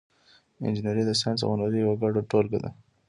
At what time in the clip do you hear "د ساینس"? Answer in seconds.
1.05-1.39